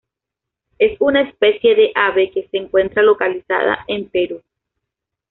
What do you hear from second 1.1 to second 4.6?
especie de ave que se encuentra localizada en Perú.